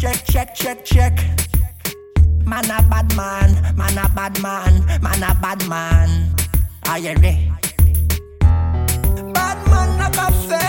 [0.00, 1.12] Check, check, check, check.
[2.46, 6.34] Man a bad man, man a bad man, man a bad man.
[6.88, 7.52] Are you ready?
[9.34, 10.64] Bad man ka fè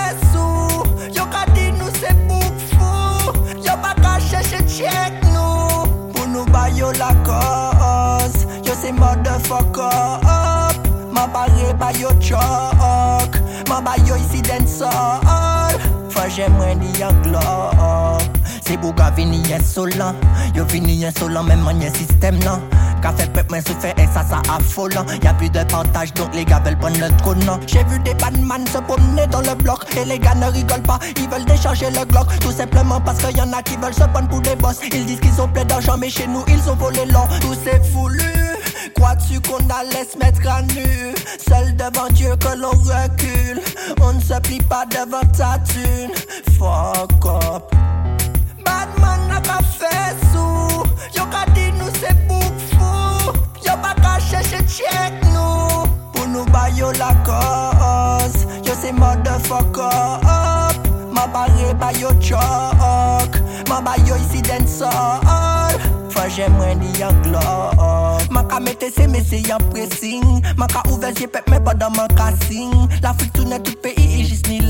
[1.16, 3.32] Yo ka di nou se bouk fou
[3.64, 6.68] Yo pa ka chèche check nou Pou nou ba
[7.00, 10.76] la cause Yo se motherfucker up.
[11.14, 13.40] Ma bare ba yo chok
[13.70, 14.20] Ma ba yo
[16.84, 17.91] di yon glock
[18.72, 20.16] Se bou ka vini yen solan
[20.56, 22.62] Yo vini yen solan men man yen système nan
[23.04, 26.98] Ka fait pep men ça affolant Y'a plus de partage donc les gars veulent prendre
[26.98, 30.46] le trône J'ai vu des badman se promener dans le bloc Et les gars ne
[30.46, 33.76] rigolent pas, ils veulent décharger le Glock Tout simplement parce qu'il y en a qui
[33.76, 34.80] veulent se prendre pour des boss.
[34.94, 37.28] Ils disent qu'ils ont plein d'argent mais chez nous ils ont volé l'or.
[37.42, 38.24] Tout c'est foulu
[38.96, 41.14] Crois-tu qu'on allait se mettre à nu?
[41.46, 43.60] Seul devant Dieu que l'on recule.
[44.00, 46.12] On ne se plie pas devant ta thune.
[46.58, 47.81] Fuck up
[56.82, 57.14] yo la
[58.92, 60.76] motherfucker up.
[61.14, 62.10] Ma bare ba yo
[63.70, 65.78] Ma ba yo isi den sol
[66.12, 70.42] Fwa jè mwen di yon glock Man ka mette se mese yon pressing.
[70.58, 72.74] Man ka ouve zye pep men padan man ka sing.
[73.04, 74.01] L'Afrique tourne tout pays et jis ni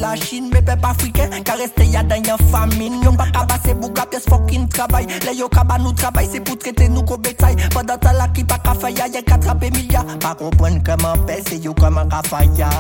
[0.02, 3.74] la Chin Me pep Afriken ka reste ya dan yon famin Yon pa kaba se
[3.78, 7.18] bou ka pyes fokin travay Le yo kaba nou travay se pou trete nou ko
[7.18, 11.62] betay Padan ta la ki pa kafaya Yen katrape milya Pa kompwen keman pe se
[11.62, 12.72] yo keman kafaya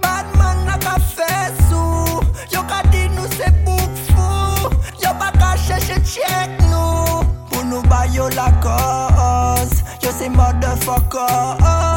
[0.00, 4.72] Badman la ka fesou Yo ka di nou se bouk fou.
[5.04, 7.20] Yo pa ka chèche tchèk nou
[7.52, 11.87] Pou nou bayo la koz Yo se motherfucker.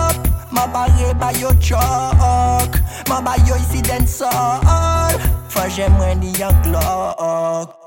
[0.51, 2.71] Up Ma bare ba yo chok.
[3.07, 5.19] Ma ba yo isi den sol.
[5.49, 7.80] Fwa jè mwen di yon glock